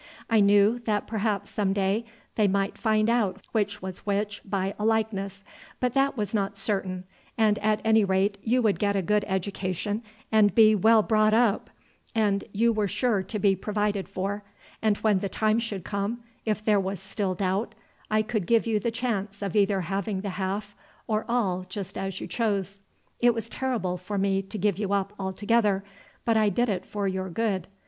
[0.31, 4.83] I knew that perhaps some day they might find out which was which by a
[4.83, 5.43] likeness,
[5.79, 7.03] but that was not certain,
[7.37, 10.01] and at any rate you would get a good education
[10.31, 11.69] and be well brought up,
[12.15, 14.43] and you were sure to be provided for,
[14.81, 17.75] and when the time should come, if there was still doubt,
[18.09, 20.75] I could give you the chance of either having the half
[21.05, 22.81] or all just as you chose.
[23.19, 25.83] It was terrible for me to give you up altogether,
[26.25, 27.67] but I did it for your good.